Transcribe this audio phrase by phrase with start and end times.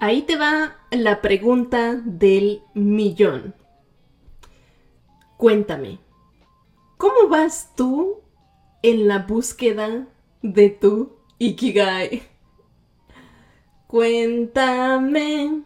[0.00, 3.56] Ahí te va la pregunta del millón.
[5.36, 5.98] Cuéntame,
[6.96, 8.20] ¿cómo vas tú
[8.82, 10.06] en la búsqueda
[10.40, 12.22] de tu Ikigai?
[13.88, 15.62] Cuéntame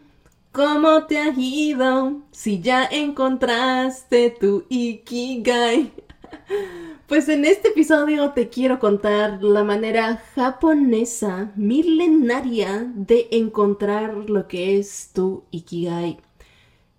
[0.51, 5.93] cómo te ha ido si ya encontraste tu Ikigai.
[7.07, 14.79] Pues en este episodio te quiero contar la manera japonesa milenaria de encontrar lo que
[14.79, 16.17] es tu Ikigai.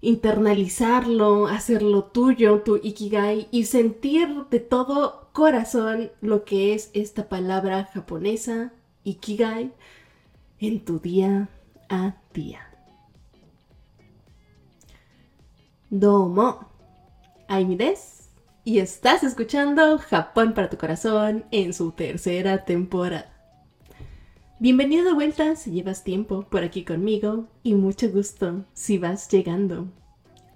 [0.03, 7.85] Internalizarlo, hacerlo tuyo, tu Ikigai, y sentir de todo corazón lo que es esta palabra
[7.93, 8.73] japonesa,
[9.05, 9.73] Ikigai,
[10.61, 11.49] en tu día
[11.89, 12.61] a día.
[15.89, 16.69] Domo,
[17.49, 17.77] Aimi
[18.65, 23.31] y estás escuchando Japón para tu corazón en su tercera temporada.
[24.59, 29.89] Bienvenido de vuelta si llevas tiempo por aquí conmigo y mucho gusto si vas llegando.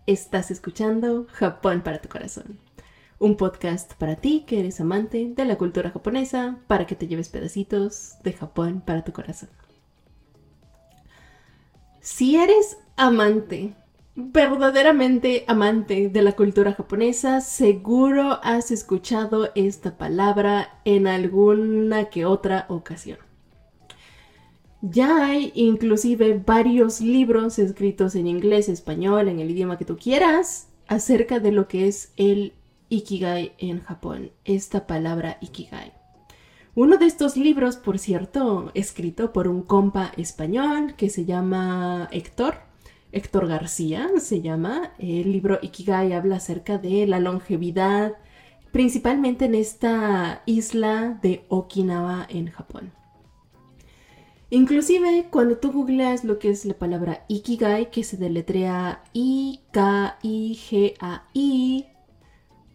[0.06, 2.58] Estás escuchando Japón para tu corazón,
[3.18, 7.28] un podcast para ti que eres amante de la cultura japonesa para que te lleves
[7.28, 9.50] pedacitos de Japón para tu corazón.
[12.00, 13.74] Si eres amante
[14.20, 22.66] verdaderamente amante de la cultura japonesa, seguro has escuchado esta palabra en alguna que otra
[22.69, 23.19] ocasión.
[24.83, 30.69] Ya hay inclusive varios libros escritos en inglés, español, en el idioma que tú quieras,
[30.89, 32.55] acerca de lo que es el
[32.89, 35.92] Ikigai en Japón, esta palabra Ikigai.
[36.74, 42.67] Uno de estos libros, por cierto, escrito por un compa español que se llama Héctor,
[43.12, 44.92] Héctor García se llama.
[44.98, 48.14] El libro Ikigai habla acerca de la longevidad,
[48.73, 52.92] principalmente en esta isla de Okinawa en Japón.
[54.51, 60.17] Inclusive cuando tú googleas lo que es la palabra Ikigai, que se deletrea I-K-I-G-A-I,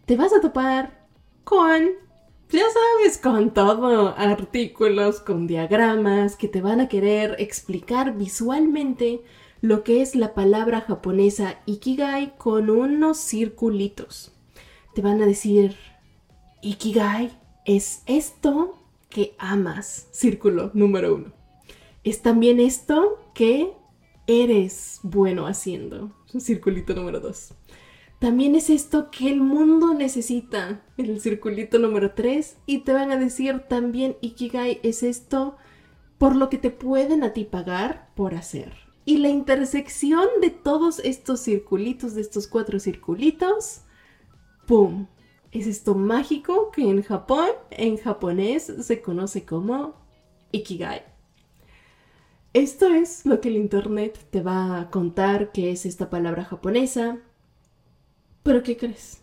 [0.06, 1.04] te vas a topar
[1.42, 1.82] con,
[2.50, 9.22] ya sabes, con todo, artículos, con diagramas que te van a querer explicar visualmente
[9.64, 14.30] lo que es la palabra japonesa ikigai con unos circulitos.
[14.94, 15.74] Te van a decir,
[16.60, 17.30] ikigai
[17.64, 21.32] es esto que amas, círculo número uno.
[22.02, 23.72] Es también esto que
[24.26, 27.54] eres bueno haciendo, circulito número dos.
[28.18, 32.58] También es esto que el mundo necesita, el circulito número tres.
[32.66, 35.56] Y te van a decir también ikigai es esto
[36.18, 38.83] por lo que te pueden a ti pagar por hacer.
[39.04, 43.82] Y la intersección de todos estos circulitos, de estos cuatro circulitos,
[44.66, 45.06] ¡pum!
[45.52, 49.94] Es esto mágico que en Japón, en japonés, se conoce como
[50.52, 51.04] Ikigai.
[52.54, 57.18] Esto es lo que el Internet te va a contar que es esta palabra japonesa.
[58.42, 59.22] Pero ¿qué crees?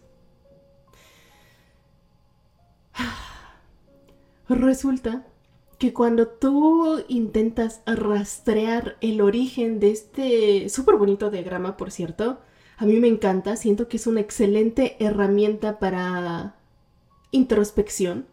[4.49, 5.25] Resulta
[5.81, 12.37] que cuando tú intentas rastrear el origen de este súper bonito diagrama, por cierto,
[12.77, 16.55] a mí me encanta, siento que es una excelente herramienta para
[17.31, 18.27] introspección,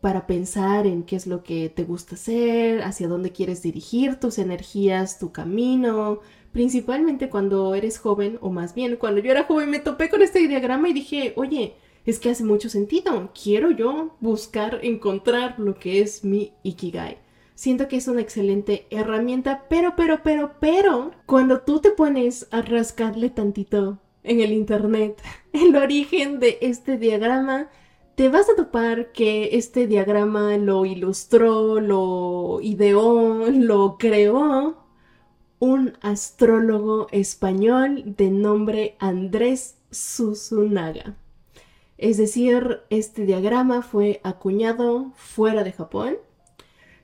[0.00, 4.38] para pensar en qué es lo que te gusta hacer, hacia dónde quieres dirigir tus
[4.38, 6.20] energías, tu camino,
[6.50, 10.48] principalmente cuando eres joven, o más bien cuando yo era joven me topé con este
[10.48, 13.30] diagrama y dije, oye, es que hace mucho sentido.
[13.40, 17.18] Quiero yo buscar, encontrar lo que es mi Ikigai.
[17.54, 22.62] Siento que es una excelente herramienta, pero, pero, pero, pero, cuando tú te pones a
[22.62, 25.20] rascarle tantito en el internet
[25.52, 27.68] el origen de este diagrama,
[28.14, 34.84] te vas a topar que este diagrama lo ilustró, lo ideó, lo creó
[35.58, 41.16] un astrólogo español de nombre Andrés Susunaga.
[41.98, 46.16] Es decir, este diagrama fue acuñado fuera de Japón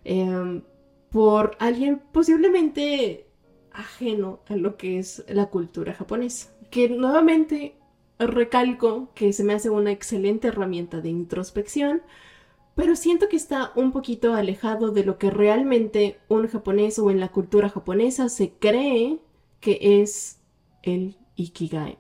[0.05, 0.63] em,
[1.11, 3.27] por alguien posiblemente
[3.73, 6.53] ajeno a lo que es la cultura japonesa.
[6.71, 7.75] Que nuevamente
[8.19, 12.03] recalco que se me hace una excelente herramienta de introspección,
[12.75, 17.21] pero siento que está un poquito alejado de lo que realmente un japonés o en
[17.21, 19.19] la cultura japonesa se cree
[19.61, 20.41] que es
[20.83, 21.99] el Ikigai.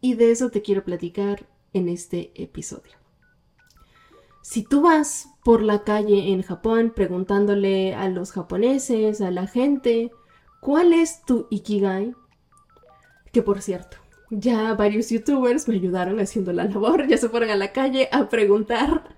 [0.00, 2.92] Y de eso te quiero platicar en este episodio.
[4.42, 10.10] Si tú vas por la calle en Japón preguntándole a los japoneses, a la gente,
[10.60, 12.14] ¿cuál es tu Ikigai?
[13.32, 13.98] Que por cierto,
[14.30, 18.28] ya varios youtubers me ayudaron haciendo la labor, ya se fueron a la calle a
[18.28, 19.16] preguntar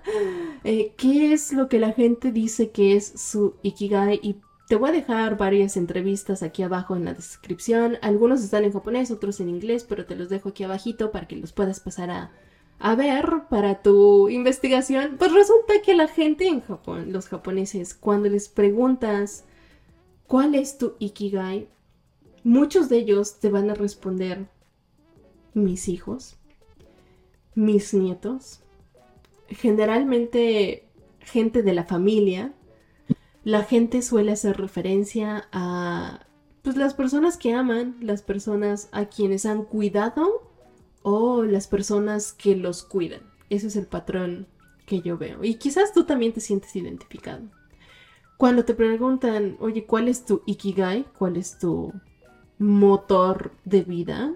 [0.64, 4.36] eh, qué es lo que la gente dice que es su Ikigai y
[4.70, 7.98] te voy a dejar varias entrevistas aquí abajo en la descripción.
[8.02, 11.34] Algunos están en japonés, otros en inglés, pero te los dejo aquí abajito para que
[11.34, 12.30] los puedas pasar a,
[12.78, 15.16] a ver para tu investigación.
[15.18, 19.44] Pues resulta que la gente en Japón, los japoneses, cuando les preguntas
[20.28, 21.66] cuál es tu ikigai,
[22.44, 24.46] muchos de ellos te van a responder
[25.52, 26.36] mis hijos,
[27.56, 28.60] mis nietos,
[29.48, 30.86] generalmente
[31.18, 32.54] gente de la familia,
[33.44, 36.26] la gente suele hacer referencia a
[36.62, 40.50] pues las personas que aman, las personas a quienes han cuidado
[41.02, 43.22] o las personas que los cuidan.
[43.48, 44.46] Ese es el patrón
[44.86, 45.42] que yo veo.
[45.42, 47.48] Y quizás tú también te sientes identificado.
[48.36, 51.06] Cuando te preguntan, oye, ¿cuál es tu ikigai?
[51.18, 51.92] ¿Cuál es tu
[52.58, 54.34] motor de vida?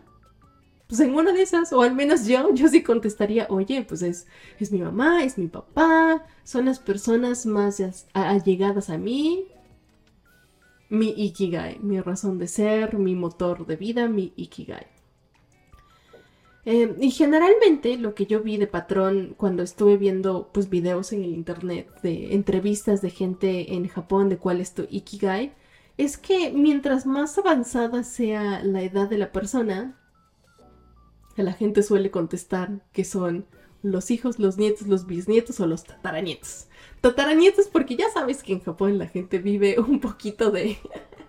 [0.87, 4.27] Pues en una de esas, o al menos yo, yo sí contestaría, oye, pues es,
[4.59, 7.83] es mi mamá, es mi papá, son las personas más
[8.13, 9.47] allegadas a mí,
[10.89, 14.87] mi ikigai, mi razón de ser, mi motor de vida, mi ikigai.
[16.67, 21.23] Em, y generalmente lo que yo vi de patrón cuando estuve viendo pues videos en
[21.23, 25.53] el internet de entrevistas de gente en Japón de cuál es tu ikigai,
[25.99, 29.97] es que mientras más avanzada sea la edad de la persona,
[31.43, 33.47] la gente suele contestar que son
[33.83, 36.67] los hijos, los nietos, los bisnietos o los tataranietos.
[37.01, 40.79] Tataranietos porque ya sabes que en Japón la gente vive un poquito de,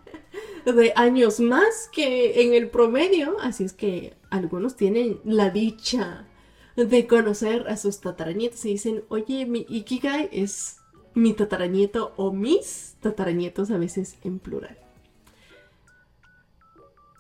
[0.66, 6.28] de años más que en el promedio, así es que algunos tienen la dicha
[6.76, 10.78] de conocer a sus tataranietos y dicen, oye, mi Ikigai es
[11.14, 14.78] mi tataranieto o mis tataranietos a veces en plural.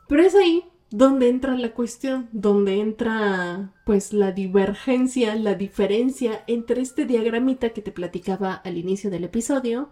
[0.07, 6.81] Pero es ahí donde entra la cuestión, donde entra pues la divergencia, la diferencia entre
[6.81, 9.89] este diagramita que te platicaba al inicio del episodio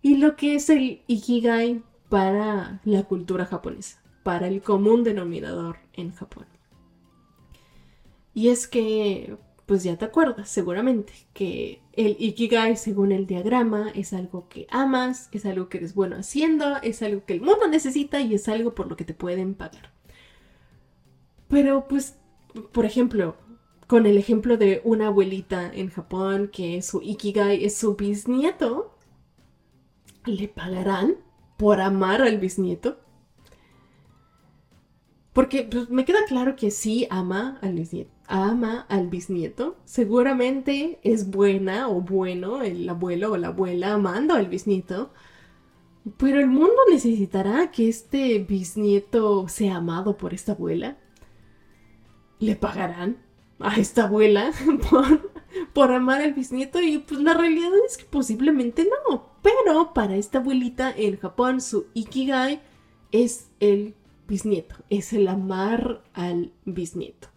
[0.00, 6.12] y lo que es el Ikigai para la cultura japonesa, para el común denominador en
[6.12, 6.46] Japón.
[8.34, 9.36] Y es que,
[9.66, 15.28] pues ya te acuerdas seguramente que el Ikigai según el diagrama es algo que amas,
[15.32, 18.74] es algo que eres bueno haciendo, es algo que el mundo necesita y es algo
[18.74, 19.92] por lo que te pueden pagar.
[21.52, 22.16] Pero pues,
[22.72, 23.36] por ejemplo,
[23.86, 28.96] con el ejemplo de una abuelita en Japón que su Ikigai es su bisnieto,
[30.24, 31.16] ¿le pagarán
[31.58, 33.00] por amar al bisnieto?
[35.34, 38.12] Porque pues, me queda claro que sí ama al bisnieto.
[38.28, 39.76] Ama al bisnieto.
[39.84, 45.12] Seguramente es buena o bueno el abuelo o la abuela amando al bisnieto.
[46.16, 50.96] Pero el mundo necesitará que este bisnieto sea amado por esta abuela
[52.42, 53.18] le pagarán
[53.60, 54.52] a esta abuela
[55.72, 59.30] por, amar al bisnieto y pues la realidad es que posiblemente no.
[59.42, 62.60] Pero para esta abuelita en Japón su ikigai
[63.12, 63.94] es el
[64.26, 67.28] bisnieto, es el amar al bisnieto.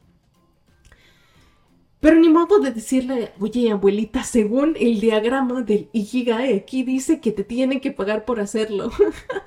[2.00, 7.32] Pero ni modo de decirle, oye abuelita, según el diagrama del Ikigai, aquí dice que
[7.32, 8.92] te tienen que pagar por hacerlo.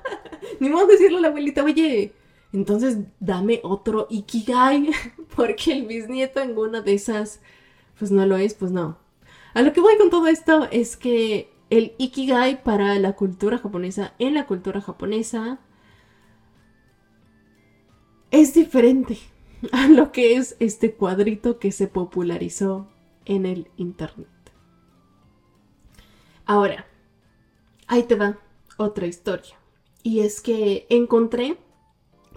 [0.59, 2.11] ni modo de decirle a la abuelita, oye,
[2.51, 4.91] entonces dame otro Ikigai,
[5.35, 7.41] porque el bisnieto en una de esas,
[7.97, 8.97] pues no lo es, pues no.
[9.53, 14.13] A lo que voy con todo esto es que el Ikigai para la cultura japonesa,
[14.19, 15.59] en la cultura japonesa,
[18.31, 19.17] es diferente
[19.71, 22.87] a lo que es este cuadrito que se popularizó
[23.25, 24.27] en el Internet.
[26.45, 26.87] Ahora,
[27.85, 28.39] ahí te va
[28.77, 29.55] otra historia.
[30.01, 31.57] Y es que encontré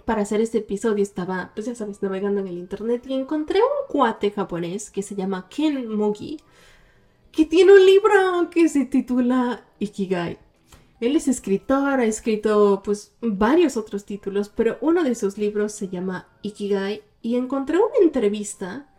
[0.05, 3.87] para hacer este episodio estaba, pues ya sabes, navegando en el internet y encontré un
[3.87, 6.37] cuate japonés que se llama Ken Mugi,
[7.31, 10.37] que tiene un libro que se titula Ikigai.
[10.99, 15.89] Él es escritor, ha escrito pues varios otros títulos, pero uno de sus libros se
[15.89, 18.93] llama Ikigai y encontré una entrevista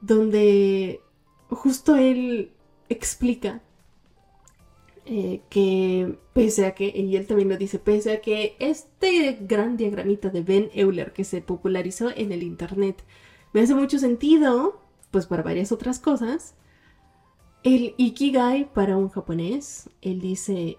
[0.00, 1.00] donde
[1.48, 2.52] justo él
[2.88, 3.62] explica
[5.06, 9.76] eh, que pese a que, y él también lo dice, pese a que este gran
[9.76, 13.04] diagramita de Ben Euler que se popularizó en el Internet
[13.52, 16.56] me hace mucho sentido, pues para varias otras cosas,
[17.62, 20.78] el Ikigai para un japonés, él dice,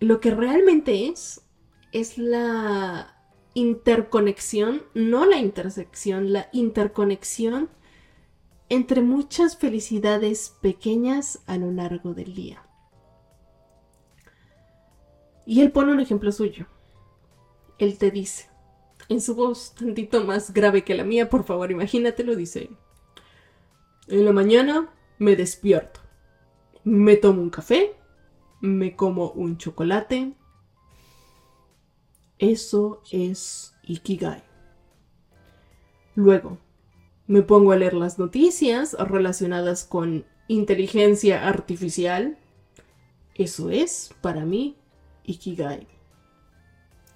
[0.00, 1.42] lo que realmente es,
[1.92, 3.16] es la
[3.54, 7.70] interconexión, no la intersección, la interconexión
[8.68, 12.67] entre muchas felicidades pequeñas a lo largo del día.
[15.48, 16.66] Y él pone un ejemplo suyo.
[17.78, 18.50] Él te dice,
[19.08, 22.68] en su voz tantito más grave que la mía, por favor, imagínatelo, dice,
[24.08, 26.00] en la mañana me despierto,
[26.84, 27.94] me tomo un café,
[28.60, 30.34] me como un chocolate,
[32.38, 34.42] Eso es Ikigai.
[36.14, 36.58] Luego,
[37.26, 42.36] me pongo a leer las noticias relacionadas con inteligencia artificial.
[43.34, 44.76] Eso es, para mí,
[45.28, 45.86] Ikigai.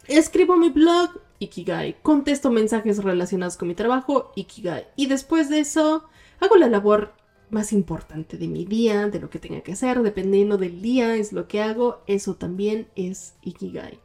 [0.06, 1.96] Escribo mi blog, Ikigai.
[2.02, 4.86] Contesto mensajes relacionados con mi trabajo, Ikigai.
[4.96, 6.04] Y después de eso,
[6.38, 7.14] hago la labor
[7.50, 11.32] más importante de mi día, de lo que tenga que hacer, dependiendo del día, es
[11.32, 12.02] lo que hago.
[12.06, 13.98] Eso también es Ikigai.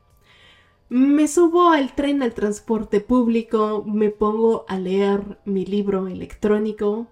[0.89, 7.07] Me subo al tren, al transporte público, me pongo a leer mi libro electrónico.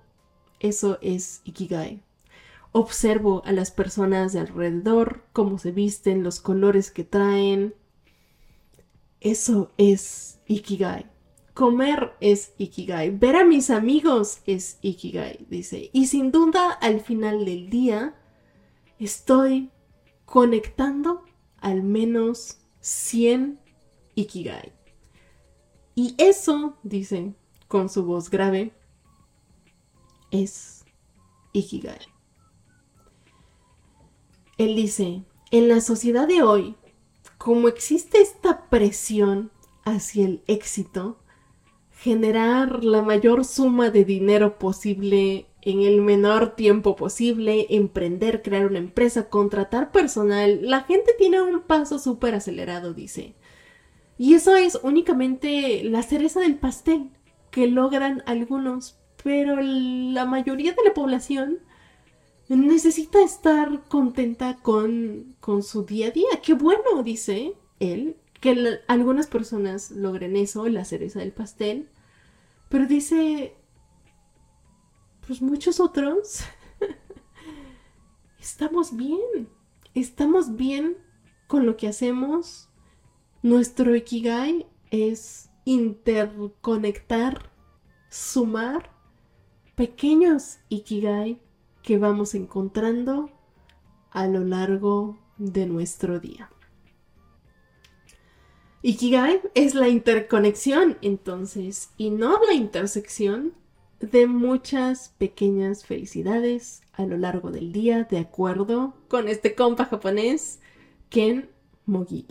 [0.62, 2.02] Eso es Ikigai.
[2.78, 7.74] Observo a las personas de alrededor, cómo se visten, los colores que traen.
[9.22, 11.10] Eso es Ikigai.
[11.54, 13.12] Comer es Ikigai.
[13.12, 15.90] Ver a mis amigos es Ikigai, dice.
[15.94, 18.14] Y sin duda, al final del día,
[19.00, 19.72] estoy
[20.26, 21.24] conectando
[21.60, 23.58] al menos 100
[24.16, 24.74] Ikigai.
[25.96, 27.36] Y eso, dice
[27.70, 28.74] con su voz grave,
[30.30, 30.84] es
[31.54, 32.15] Ikigai.
[34.58, 36.76] Él dice, en la sociedad de hoy,
[37.38, 39.52] como existe esta presión
[39.84, 41.20] hacia el éxito,
[41.92, 48.78] generar la mayor suma de dinero posible en el menor tiempo posible, emprender, crear una
[48.78, 53.36] empresa, contratar personal, la gente tiene un paso súper acelerado, dice.
[54.18, 57.10] Y eso es únicamente la cereza del pastel
[57.50, 61.60] que logran algunos, pero la mayoría de la población
[62.48, 66.42] necesita estar contenta con, con su día a día.
[66.44, 71.90] Qué bueno, dice él, que algunas personas logren eso, la cereza del pastel,
[72.70, 73.56] pero dice,
[75.26, 76.42] pues muchos otros
[78.40, 79.50] estamos bien,
[79.94, 80.98] estamos bien
[81.48, 82.70] con lo que hacemos
[83.42, 87.52] nuestro Ikigai es interconectar,
[88.10, 88.92] sumar
[89.76, 91.40] pequeños Ikigai
[91.86, 93.30] que vamos encontrando
[94.10, 96.50] a lo largo de nuestro día.
[98.82, 103.54] Ikigai es la interconexión, entonces, y no la intersección
[104.00, 110.60] de muchas pequeñas felicidades a lo largo del día, de acuerdo con este compa japonés,
[111.10, 111.50] Ken
[111.86, 112.28] Mogi.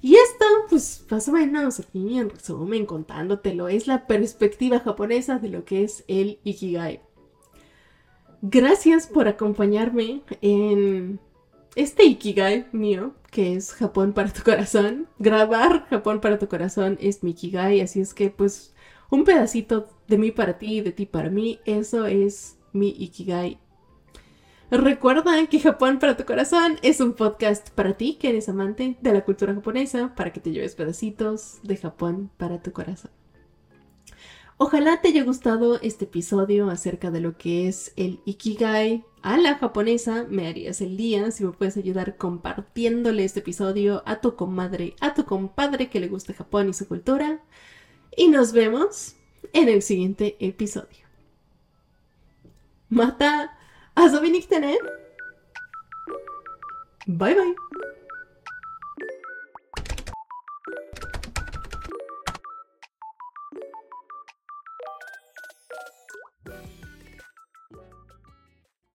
[0.00, 5.48] Y esto, pues más o menos aquí en resumen, contándotelo, es la perspectiva japonesa de
[5.48, 7.05] lo que es el Ikigai.
[8.48, 11.18] Gracias por acompañarme en
[11.74, 15.08] este Ikigai mío, que es Japón para tu corazón.
[15.18, 18.72] Grabar Japón para tu corazón es mi Ikigai, así es que pues
[19.10, 23.58] un pedacito de mí para ti y de ti para mí, eso es mi Ikigai
[24.70, 29.12] Recuerda que Japón para tu corazón es un podcast para ti que eres amante de
[29.12, 33.10] la cultura japonesa, para que te lleves pedacitos de Japón para tu corazón.
[34.58, 39.56] Ojalá te haya gustado este episodio acerca de lo que es el Ikigai a la
[39.56, 40.24] japonesa.
[40.30, 45.12] Me harías el día si me puedes ayudar compartiéndole este episodio a tu comadre, a
[45.12, 47.42] tu compadre que le gusta Japón y su cultura.
[48.16, 49.16] Y nos vemos
[49.52, 51.04] en el siguiente episodio.
[52.88, 53.58] Mata,
[53.94, 54.20] hasta
[57.06, 57.54] Bye bye.